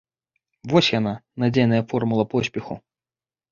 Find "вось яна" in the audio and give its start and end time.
0.71-1.13